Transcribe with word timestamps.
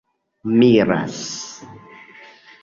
miras 0.59 1.19